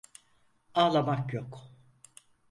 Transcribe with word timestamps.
Ağlamak 0.73 1.33
yok. 1.33 1.71